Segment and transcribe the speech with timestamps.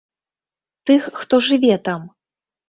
[0.91, 2.01] Тых, хто жыве там.